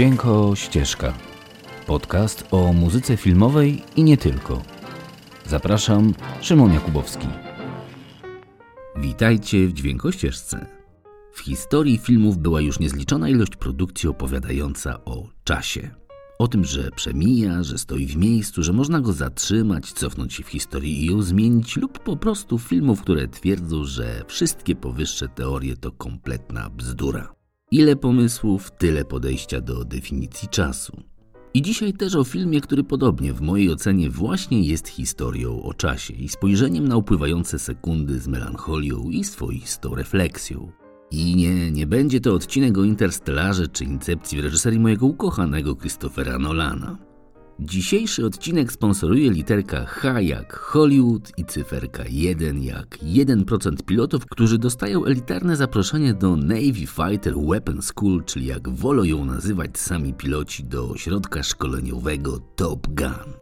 [0.00, 1.14] Dźwięko Ścieżka.
[1.86, 4.62] Podcast o muzyce filmowej i nie tylko.
[5.46, 7.26] Zapraszam, Szymon Jakubowski.
[8.96, 10.66] Witajcie w Dźwięko Ścieżce.
[11.32, 15.90] W historii filmów była już niezliczona ilość produkcji opowiadająca o czasie.
[16.38, 20.48] O tym, że przemija, że stoi w miejscu, że można go zatrzymać, cofnąć się w
[20.48, 25.92] historii i ją zmienić, lub po prostu filmów, które twierdzą, że wszystkie powyższe teorie to
[25.92, 27.39] kompletna bzdura.
[27.72, 31.02] Ile pomysłów, tyle podejścia do definicji czasu.
[31.54, 36.14] I dzisiaj też o filmie, który podobnie w mojej ocenie właśnie jest historią o czasie
[36.14, 40.72] i spojrzeniem na upływające sekundy z melancholią i swoistą refleksją.
[41.10, 46.38] I nie, nie będzie to odcinek o Interstellarze czy Incepcji w reżyserii mojego ukochanego Christophera
[46.38, 47.09] Nolana.
[47.62, 55.04] Dzisiejszy odcinek sponsoruje literka H jak Hollywood i cyferka 1 jak 1% pilotów, którzy dostają
[55.04, 60.90] elitarne zaproszenie do Navy Fighter Weapon School, czyli jak wolą ją nazywać sami piloci, do
[60.90, 63.32] ośrodka szkoleniowego Top Gun.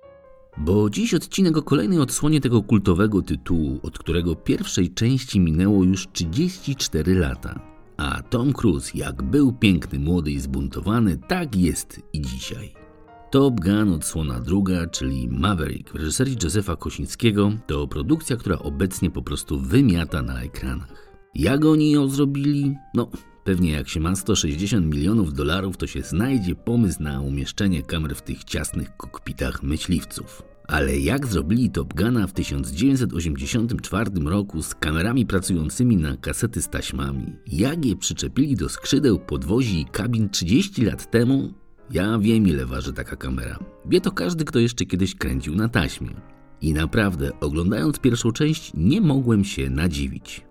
[0.56, 6.08] Bo dziś odcinek o kolejnej odsłonie tego kultowego tytułu, od którego pierwszej części minęło już
[6.12, 7.60] 34 lata.
[7.96, 12.87] A Tom Cruise, jak był piękny, młody i zbuntowany, tak jest i dzisiaj.
[13.30, 19.22] Top Gun odsłona druga, czyli Maverick w reżyserii Józefa Kosińskiego, to produkcja, która obecnie po
[19.22, 21.12] prostu wymiata na ekranach.
[21.34, 22.76] Jak oni ją zrobili?
[22.94, 23.10] No,
[23.44, 28.22] pewnie jak się ma 160 milionów dolarów, to się znajdzie pomysł na umieszczenie kamer w
[28.22, 30.42] tych ciasnych kokpitach myśliwców.
[30.68, 37.36] Ale jak zrobili Top Guna w 1984 roku z kamerami pracującymi na kasety z taśmami,
[37.46, 41.52] jak je przyczepili do skrzydeł podwozi i kabin 30 lat temu,
[41.90, 43.58] ja wiem ile waży taka kamera.
[43.86, 46.10] Wie to każdy, kto jeszcze kiedyś kręcił na taśmie.
[46.60, 50.44] I naprawdę, oglądając pierwszą część, nie mogłem się nadziwić.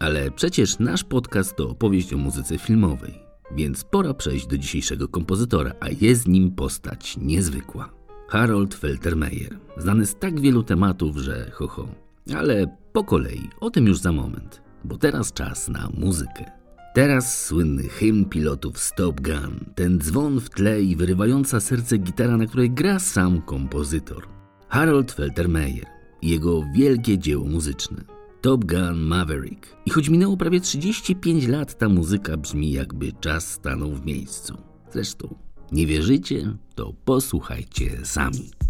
[0.00, 3.18] Ale przecież nasz podcast to opowieść o muzyce filmowej,
[3.56, 7.92] więc pora przejść do dzisiejszego kompozytora, a jest nim postać niezwykła.
[8.28, 11.88] Harold Feltermeyer, znany z tak wielu tematów, że ho, ho.
[12.36, 16.61] Ale po kolei, o tym już za moment, bo teraz czas na muzykę.
[16.94, 22.46] Teraz słynny hymn pilotów Stop Gun, ten dzwon w tle i wyrywająca serce gitara, na
[22.46, 24.28] której gra sam kompozytor.
[24.68, 25.86] Harold Feltermeyer
[26.22, 28.04] i jego wielkie dzieło muzyczne.
[28.40, 29.76] Top Gun Maverick.
[29.86, 34.62] I choć minęło prawie 35 lat, ta muzyka brzmi jakby czas stanął w miejscu.
[34.92, 35.34] Zresztą
[35.72, 36.56] nie wierzycie?
[36.74, 38.61] To posłuchajcie sami.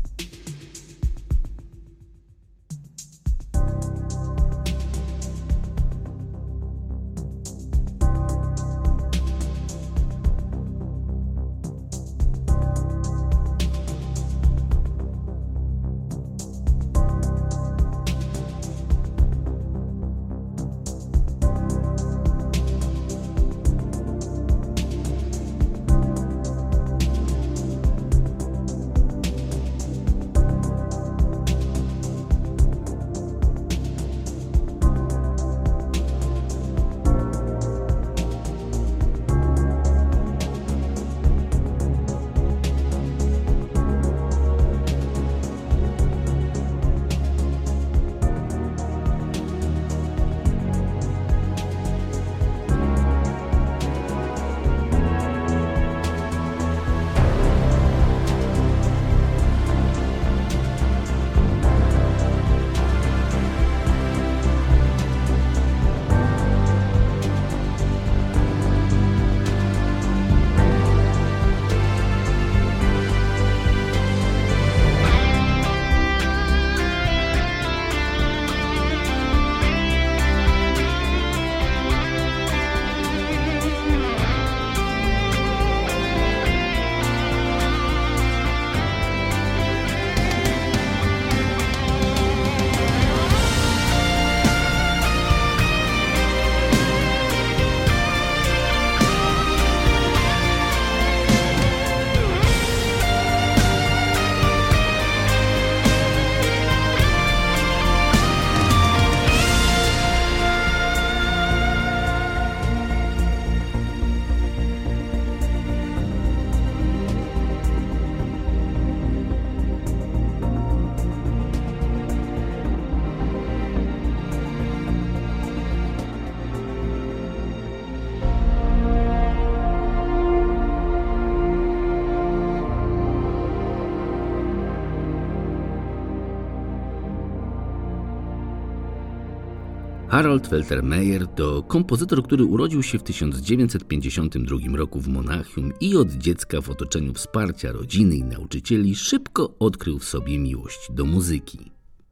[140.23, 146.61] Harold Feltermeyer to kompozytor, który urodził się w 1952 roku w Monachium i od dziecka
[146.61, 151.59] w otoczeniu wsparcia rodziny i nauczycieli szybko odkrył w sobie miłość do muzyki.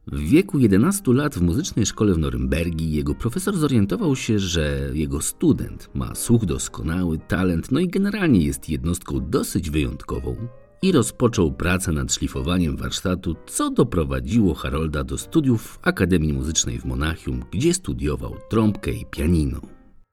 [0.07, 5.21] W wieku 11 lat w muzycznej szkole w Norymbergi jego profesor zorientował się, że jego
[5.21, 10.35] student ma słuch doskonały, talent, no i generalnie jest jednostką dosyć wyjątkową,
[10.81, 16.85] i rozpoczął pracę nad szlifowaniem warsztatu, co doprowadziło Harolda do studiów w Akademii Muzycznej w
[16.85, 19.61] Monachium, gdzie studiował trąbkę i pianino.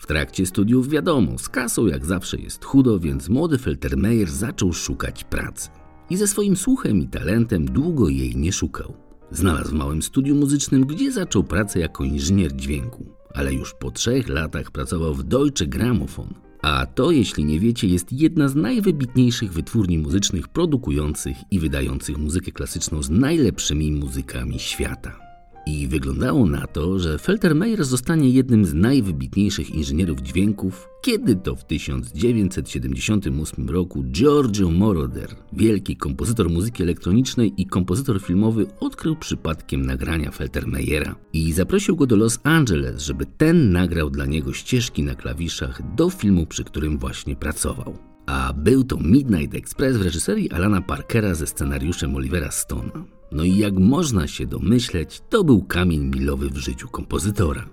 [0.00, 5.25] W trakcie studiów wiadomo, z kasą jak zawsze jest chudo, więc młody Feltermeyer zaczął szukać
[5.25, 5.69] pracy.
[6.11, 8.94] I ze swoim słuchem i talentem długo jej nie szukał.
[9.31, 14.29] Znalazł w małym studiu muzycznym, gdzie zaczął pracę jako inżynier dźwięku, ale już po trzech
[14.29, 19.99] latach pracował w Deutsche Grammophon, a to, jeśli nie wiecie, jest jedna z najwybitniejszych wytwórni
[19.99, 25.27] muzycznych produkujących i wydających muzykę klasyczną z najlepszymi muzykami świata.
[25.69, 31.65] I wyglądało na to, że Feltermeyer zostanie jednym z najwybitniejszych inżynierów dźwięków, kiedy to w
[31.65, 41.15] 1978 roku Giorgio Moroder, wielki kompozytor muzyki elektronicznej i kompozytor filmowy, odkrył przypadkiem nagrania Feltermeyera
[41.32, 46.11] i zaprosił go do Los Angeles, żeby ten nagrał dla niego ścieżki na klawiszach do
[46.11, 48.07] filmu, przy którym właśnie pracował.
[48.28, 53.02] A był to Midnight Express w reżyserii Alana Parkera ze scenariuszem Olivera Stone'a.
[53.32, 57.69] No i jak można się domyśleć, to był kamień milowy w życiu kompozytora.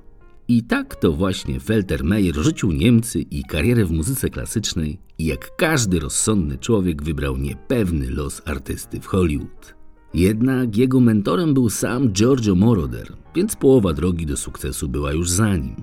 [0.48, 6.00] I tak to właśnie Feltermeyer rzucił Niemcy i karierę w muzyce klasycznej i jak każdy
[6.00, 9.75] rozsądny człowiek wybrał niepewny los artysty w Hollywood.
[10.13, 15.58] Jednak jego mentorem był sam Giorgio Moroder, więc połowa drogi do sukcesu była już za
[15.58, 15.75] nim.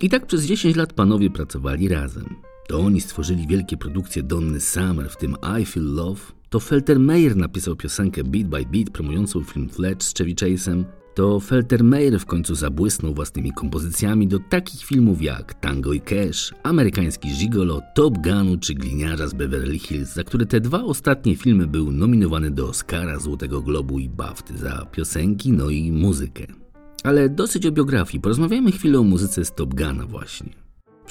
[0.00, 2.51] I tak przez 10 lat panowie pracowali razem.
[2.68, 6.20] To oni stworzyli wielkie produkcje Donny Summer, w tym I Feel Love,
[6.50, 12.20] to Feltermeyer napisał piosenkę Beat by Beat promującą film Fletch z Chevy Chase'em, to Feltermeyer
[12.20, 18.18] w końcu zabłysnął własnymi kompozycjami do takich filmów jak Tango i Cash, Amerykański Gigolo, Top
[18.18, 22.68] Gunu czy Gliniarza z Beverly Hills, za które te dwa ostatnie filmy był nominowany do
[22.68, 26.46] Oscara, Złotego Globu i BAFTY za piosenki, no i muzykę.
[27.04, 30.61] Ale dosyć o biografii, porozmawiajmy chwilę o muzyce z Top Guna właśnie.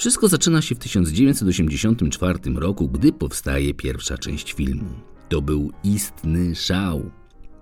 [0.02, 4.84] Wszystko zaczyna się w 1984 roku, gdy powstaje pierwsza część filmu.
[5.28, 7.10] To był istny szał.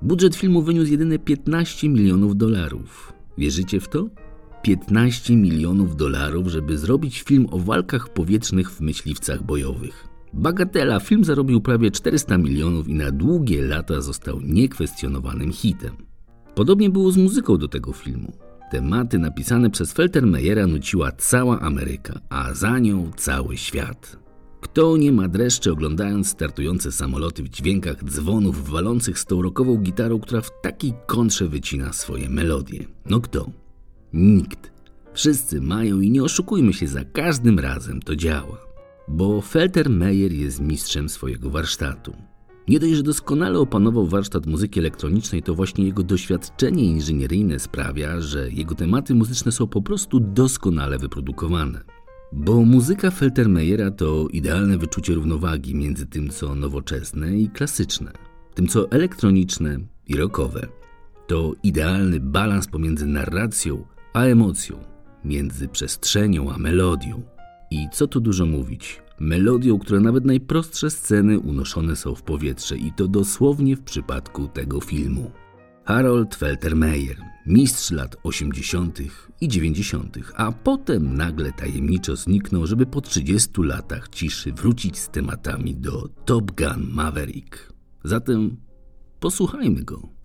[0.03, 3.13] Budżet filmu wyniósł jedynie 15 milionów dolarów.
[3.39, 4.09] Wierzycie w to?
[4.63, 10.09] 15 milionów dolarów, żeby zrobić film o walkach powietrznych w myśliwcach bojowych.
[10.33, 15.97] Bagatela, film zarobił prawie 400 milionów i na długie lata został niekwestionowanym hitem.
[16.55, 18.33] Podobnie było z muzyką do tego filmu.
[18.71, 24.17] Tematy napisane przez Feltermeyera nuciła cała Ameryka, a za nią cały świat.
[24.61, 30.21] Kto nie ma dreszczy oglądając startujące samoloty w dźwiękach dzwonów walących z tą rokową gitarą,
[30.21, 32.85] która w takiej kontrze wycina swoje melodie?
[33.07, 33.51] No kto?
[34.13, 34.73] Nikt.
[35.13, 38.59] Wszyscy mają i nie oszukujmy się, za każdym razem to działa.
[39.09, 42.30] Bo Felter Meyer jest mistrzem swojego warsztatu.
[42.71, 48.51] Nie dość, że doskonale opanował warsztat muzyki elektronicznej, to właśnie jego doświadczenie inżynieryjne sprawia, że
[48.51, 51.81] jego tematy muzyczne są po prostu doskonale wyprodukowane.
[52.33, 58.13] Bo muzyka Feltermeyera to idealne wyczucie równowagi między tym, co nowoczesne i klasyczne,
[58.55, 59.79] tym, co elektroniczne
[60.09, 60.67] i rockowe.
[61.27, 64.79] To idealny balans pomiędzy narracją a emocją,
[65.25, 67.23] między przestrzenią a melodią.
[67.71, 72.93] I co tu dużo mówić, melodią, która nawet najprostsze sceny unoszone są w powietrze i
[72.93, 75.31] to dosłownie w przypadku tego filmu.
[75.85, 78.99] Harold Feltermeyer, mistrz lat 80.
[79.41, 85.75] i 90., a potem nagle tajemniczo zniknął, żeby po 30 latach ciszy wrócić z tematami
[85.75, 87.73] do Top Gun Maverick.
[88.05, 88.57] Zatem
[89.21, 90.20] posłuchajmy go.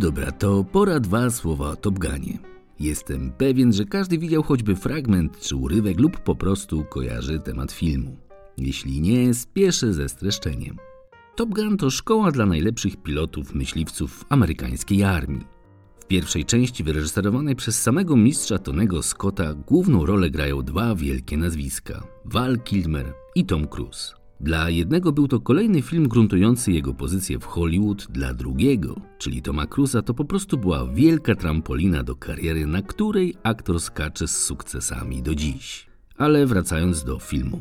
[0.00, 2.38] Dobra, to pora dwa słowa o Top Gunie.
[2.80, 8.16] Jestem pewien, że każdy widział choćby fragment czy urywek lub po prostu kojarzy temat filmu.
[8.58, 10.76] Jeśli nie, spieszę ze streszczeniem.
[11.36, 15.46] Top Gun to szkoła dla najlepszych pilotów myśliwców amerykańskiej armii.
[16.00, 22.02] W pierwszej części wyreżyserowanej przez samego mistrza Tonego Scotta główną rolę grają dwa wielkie nazwiska:
[22.24, 24.19] Val Kilmer i Tom Cruise.
[24.40, 29.66] Dla jednego był to kolejny film gruntujący jego pozycję w Hollywood, dla drugiego, czyli Toma
[29.66, 35.22] Cruza, to po prostu była wielka trampolina do kariery, na której aktor skacze z sukcesami
[35.22, 35.86] do dziś.
[36.16, 37.60] Ale wracając do filmu.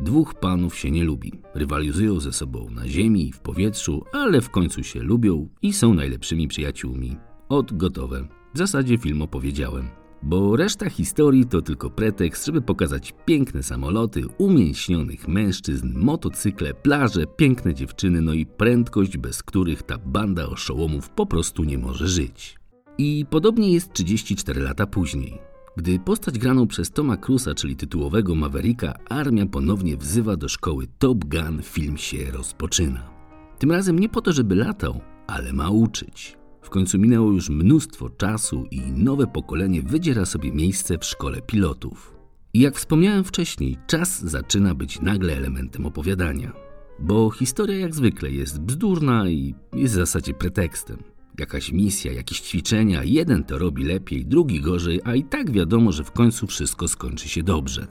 [0.00, 4.82] Dwóch panów się nie lubi, rywalizują ze sobą na ziemi w powietrzu, ale w końcu
[4.82, 7.16] się lubią i są najlepszymi przyjaciółmi.
[7.48, 8.28] Od gotowe.
[8.54, 10.05] W zasadzie film opowiedziałem.
[10.22, 17.74] Bo reszta historii to tylko pretekst, żeby pokazać piękne samoloty, umięśnionych mężczyzn, motocykle, plaże, piękne
[17.74, 22.58] dziewczyny, no i prędkość, bez których ta banda oszołomów po prostu nie może żyć.
[22.98, 25.38] I podobnie jest 34 lata później.
[25.76, 31.24] Gdy postać graną przez Toma Cruza, czyli tytułowego Mavericka, armia ponownie wzywa do szkoły Top
[31.24, 33.10] Gun, film się rozpoczyna.
[33.58, 36.36] Tym razem nie po to, żeby latał, ale ma uczyć.
[36.66, 42.14] W końcu minęło już mnóstwo czasu i nowe pokolenie wydziera sobie miejsce w szkole pilotów.
[42.54, 46.52] I jak wspomniałem wcześniej, czas zaczyna być nagle elementem opowiadania.
[46.98, 51.02] Bo historia jak zwykle jest bzdurna i jest w zasadzie pretekstem.
[51.38, 56.04] Jakaś misja, jakieś ćwiczenia, jeden to robi lepiej, drugi gorzej, a i tak wiadomo, że
[56.04, 57.86] w końcu wszystko skończy się dobrze.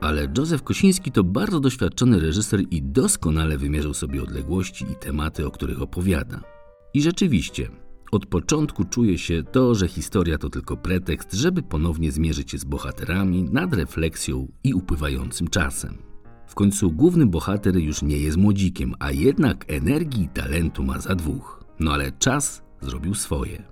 [0.00, 5.50] Ale Józef Kosiński to bardzo doświadczony reżyser i doskonale wymierzył sobie odległości i tematy, o
[5.50, 6.40] których opowiada.
[6.94, 7.68] I rzeczywiście,
[8.16, 12.64] od początku czuje się to, że historia to tylko pretekst, żeby ponownie zmierzyć się z
[12.64, 15.98] bohaterami nad refleksją i upływającym czasem.
[16.46, 21.14] W końcu główny bohater już nie jest młodzikiem, a jednak energii i talentu ma za
[21.14, 21.64] dwóch.
[21.80, 23.62] No ale czas zrobił swoje.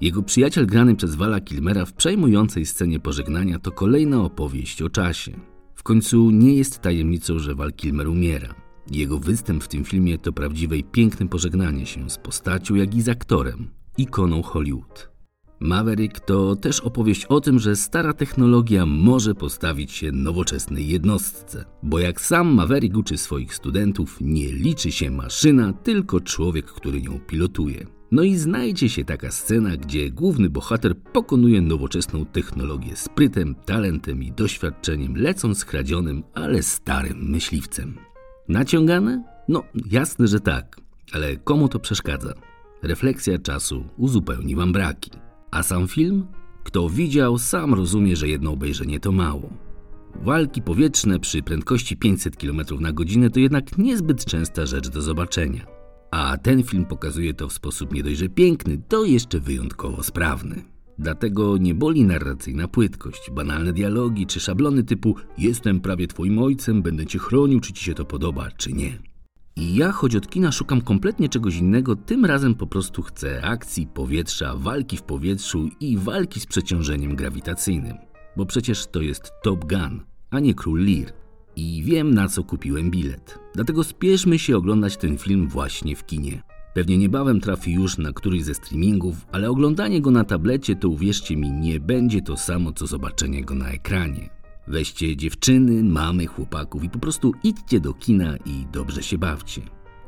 [0.00, 5.32] Jego przyjaciel grany przez Wala Kilmera w przejmującej scenie pożegnania to kolejna opowieść o czasie.
[5.74, 8.54] W końcu nie jest tajemnicą, że Val Kilmer umiera.
[8.90, 13.02] Jego występ w tym filmie to prawdziwe i piękne pożegnanie się z postacią, jak i
[13.02, 13.68] z aktorem,
[13.98, 15.12] ikoną Hollywood.
[15.60, 21.64] Maverick to też opowieść o tym, że stara technologia może postawić się nowoczesnej jednostce.
[21.82, 27.20] Bo jak sam Maverick uczy swoich studentów, nie liczy się maszyna, tylko człowiek, który nią
[27.20, 27.86] pilotuje.
[28.10, 34.32] No i znajdzie się taka scena, gdzie główny bohater pokonuje nowoczesną technologię sprytem, talentem i
[34.32, 37.96] doświadczeniem, lecąc kradzionym, ale starym myśliwcem.
[38.48, 39.24] Naciągane?
[39.48, 40.76] No, jasne, że tak,
[41.12, 42.51] ale komu to przeszkadza?
[42.82, 45.10] Refleksja czasu uzupełni wam braki.
[45.50, 46.26] A sam film?
[46.64, 49.50] Kto widział, sam rozumie, że jedno obejrzenie to mało.
[50.22, 55.66] Walki powietrzne przy prędkości 500 km na godzinę to jednak niezbyt częsta rzecz do zobaczenia.
[56.10, 60.62] A ten film pokazuje to w sposób nie dość, że piękny, to jeszcze wyjątkowo sprawny.
[60.98, 67.06] Dlatego nie boli narracyjna płytkość, banalne dialogi czy szablony typu jestem prawie twoim ojcem, będę
[67.06, 69.11] cię chronił, czy ci się to podoba, czy nie.
[69.56, 73.86] I ja, choć od kina szukam kompletnie czegoś innego, tym razem po prostu chcę akcji,
[73.86, 77.96] powietrza, walki w powietrzu i walki z przeciążeniem grawitacyjnym.
[78.36, 81.12] Bo przecież to jest Top Gun, a nie Król Lear.
[81.56, 83.38] I wiem na co kupiłem bilet.
[83.54, 86.42] Dlatego spieszmy się oglądać ten film właśnie w kinie.
[86.74, 91.36] Pewnie niebawem trafi już na któryś ze streamingów, ale oglądanie go na tablecie to uwierzcie
[91.36, 94.41] mi nie będzie to samo co zobaczenie go na ekranie.
[94.66, 99.62] Weźcie dziewczyny, mamy, chłopaków i po prostu idźcie do kina i dobrze się bawcie.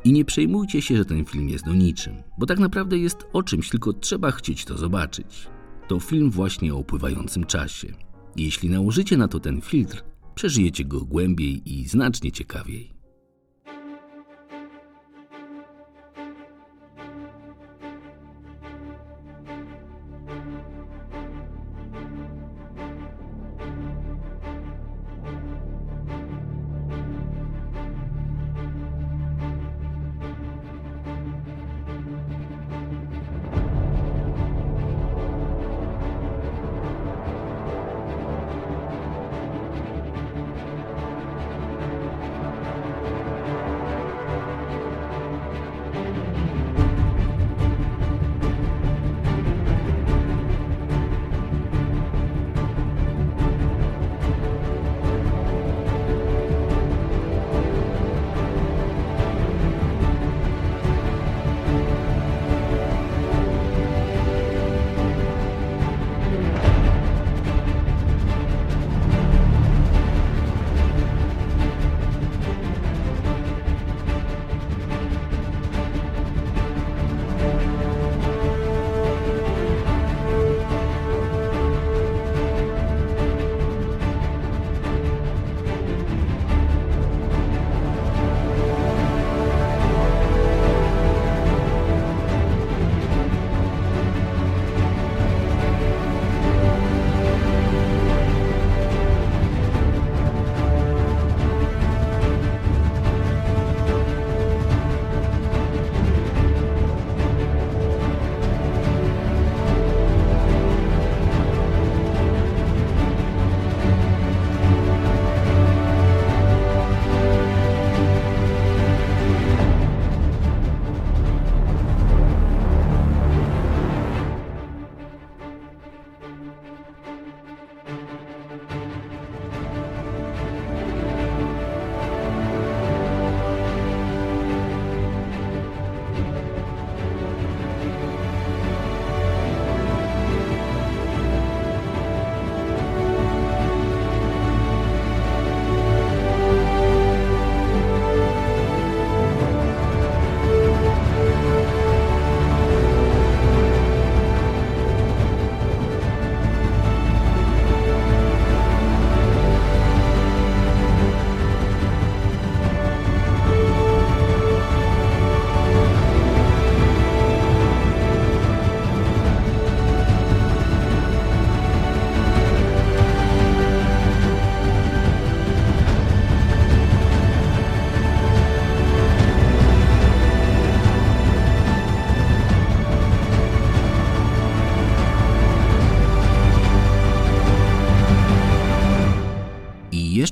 [0.04, 3.42] I nie przejmujcie się, że ten film jest o niczym, bo tak naprawdę jest o
[3.42, 5.48] czymś, tylko trzeba chcieć to zobaczyć.
[5.88, 7.88] To film właśnie o upływającym czasie.
[8.36, 12.93] Jeśli nałożycie na to ten filtr, przeżyjecie go głębiej i znacznie ciekawiej.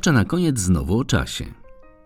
[0.03, 1.45] Jeszcze na koniec znowu o czasie.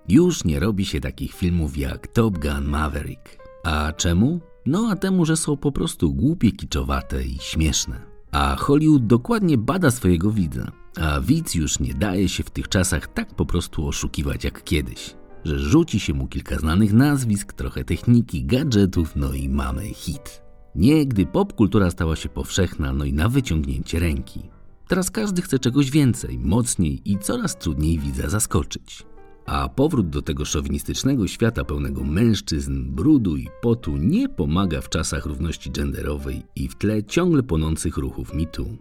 [0.09, 3.39] Już nie robi się takich filmów jak Top Gun Maverick.
[3.65, 4.41] A czemu?
[4.67, 8.01] No a temu, że są po prostu głupie, kiczowate i śmieszne.
[8.33, 13.07] A Hollywood dokładnie bada swojego widza, a widz już nie daje się w tych czasach
[13.07, 18.45] tak po prostu oszukiwać jak kiedyś, że rzuci się mu kilka znanych nazwisk, trochę techniki,
[18.45, 20.43] gadżetów, no i mamy hit.
[20.75, 24.56] Nie, gdy popkultura stała się powszechna, no i na wyciągnięcie ręki.
[24.89, 29.03] Teraz każdy chce czegoś więcej, mocniej i coraz trudniej widza zaskoczyć.
[29.47, 35.27] A powrót do tego szowinistycznego świata pełnego mężczyzn, brudu i potu nie pomaga w czasach
[35.27, 38.79] równości genderowej i w tle ciągle płonących ruchów mitu.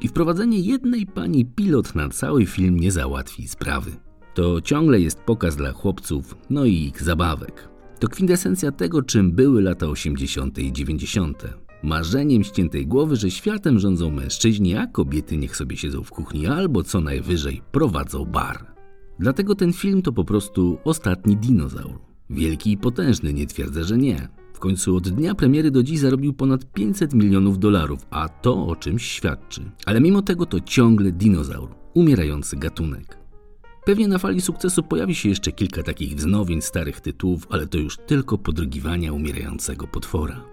[0.00, 3.90] I wprowadzenie jednej pani pilot na cały film nie załatwi sprawy.
[4.34, 7.68] To ciągle jest pokaz dla chłopców, no i ich zabawek.
[7.98, 10.58] To kwintesencja tego, czym były lata 80.
[10.58, 11.44] i 90.
[11.82, 16.82] Marzeniem ściętej głowy, że światem rządzą mężczyźni, a kobiety niech sobie siedzą w kuchni albo
[16.82, 18.74] co najwyżej prowadzą bar.
[19.18, 21.98] Dlatego ten film to po prostu ostatni dinozaur.
[22.30, 24.28] Wielki i potężny, nie twierdzę, że nie.
[24.54, 28.76] W końcu od dnia premiery do dziś zarobił ponad 500 milionów dolarów, a to o
[28.76, 29.70] czymś świadczy.
[29.86, 33.18] Ale mimo tego to ciągle dinozaur, umierający gatunek.
[33.84, 37.96] Pewnie na fali sukcesu pojawi się jeszcze kilka takich wznowień starych tytułów, ale to już
[37.96, 40.44] tylko podrugiwania umierającego potwora.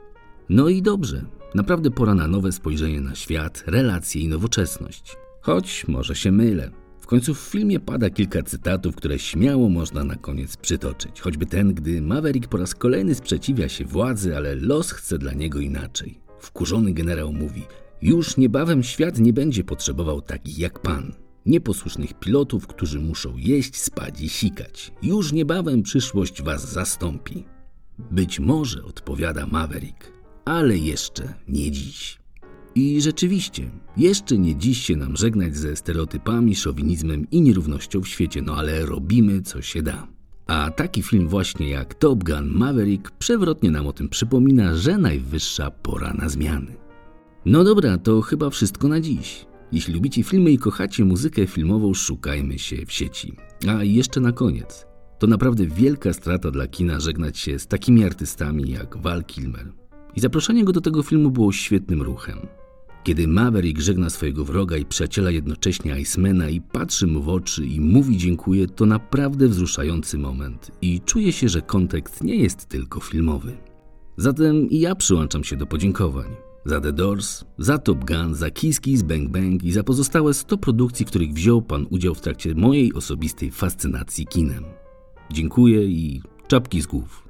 [0.50, 5.18] No i dobrze, naprawdę pora na nowe spojrzenie na świat, relacje i nowoczesność.
[5.42, 6.72] Choć może się mylę.
[7.00, 11.22] W końcu w filmie pada kilka cytatów, które śmiało można na koniec przytoczyć.
[11.22, 15.60] Choćby ten, gdy Maverick po raz kolejny sprzeciwia się władzy, ale los chce dla niego
[15.60, 16.20] inaczej.
[16.40, 17.64] Wkurzony generał mówi:
[18.02, 21.14] Już niebawem świat nie będzie potrzebował takich jak pan.
[21.46, 24.94] Nieposłusznych pilotów, którzy muszą jeść, spać i sikać.
[25.02, 27.44] Już niebawem przyszłość was zastąpi.
[28.12, 30.17] Być może, odpowiada Maverick,
[30.48, 32.20] ale jeszcze nie dziś.
[32.76, 38.42] I rzeczywiście, jeszcze nie dziś się nam żegnać ze stereotypami, szowinizmem i nierównością w świecie,
[38.42, 40.08] no ale robimy co się da.
[40.48, 45.72] A taki film właśnie jak Top Gun Maverick przewrotnie nam o tym przypomina, że najwyższa
[45.72, 46.76] pora na zmiany.
[47.46, 49.46] No dobra, to chyba wszystko na dziś.
[49.72, 53.34] Jeśli lubicie filmy i kochacie muzykę filmową, szukajmy się w sieci.
[53.68, 54.86] A jeszcze na koniec.
[55.20, 59.87] To naprawdę wielka strata dla kina żegnać się z takimi artystami jak Val Kilmer.
[60.18, 62.38] I zaproszenie go do tego filmu było świetnym ruchem.
[63.04, 67.80] Kiedy Maverick żegna swojego wroga i przyjaciela jednocześnie Icemana i patrzy mu w oczy i
[67.80, 73.58] mówi dziękuję, to naprawdę wzruszający moment i czuję się, że kontekst nie jest tylko filmowy.
[74.18, 76.28] Zatem i ja przyłączam się do podziękowań.
[76.66, 80.58] Za The Doors, za Top Gun, za Kiss Kiss Bang Bang i za pozostałe 100
[80.58, 84.64] produkcji, w których wziął Pan udział w trakcie mojej osobistej fascynacji kinem.
[85.32, 87.28] Dziękuję i czapki z głów.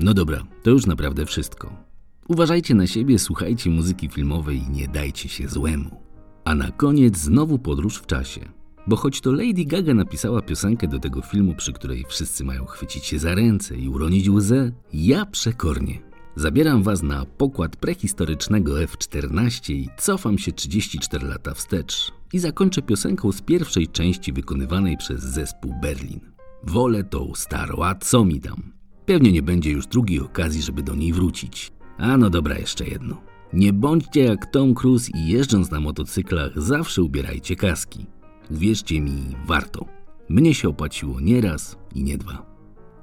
[0.00, 1.93] No dobra, to już naprawdę wszystko.
[2.28, 6.00] Uważajcie na siebie, słuchajcie muzyki filmowej i nie dajcie się złemu.
[6.44, 8.40] A na koniec znowu podróż w czasie.
[8.86, 13.04] Bo choć to Lady Gaga napisała piosenkę do tego filmu, przy której wszyscy mają chwycić
[13.04, 15.98] się za ręce i uronić łzę, ja przekornie.
[16.36, 23.32] Zabieram Was na pokład prehistorycznego F-14 i cofam się 34 lata wstecz i zakończę piosenką
[23.32, 26.20] z pierwszej części wykonywanej przez zespół Berlin.
[26.62, 28.72] Wolę tą starą, a co mi tam?
[29.06, 31.72] Pewnie nie będzie już drugiej okazji, żeby do niej wrócić.
[31.98, 33.20] A no dobra, jeszcze jedno.
[33.52, 38.06] Nie bądźcie jak Tom Cruise i jeżdżąc na motocyklach zawsze ubierajcie kaski.
[38.50, 39.86] Wierzcie mi, warto.
[40.28, 42.46] Mnie się opłaciło nie raz i nie dwa.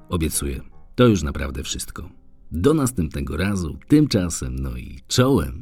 [0.10, 0.62] Obiecuję,
[0.95, 2.10] to już naprawdę wszystko.
[2.51, 5.62] Do następnego razu, tymczasem, no i czołem.